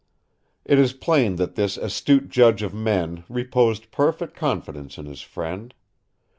[0.65, 5.75] It is plain that this astute judge of men reposed perfect confidence in his friend.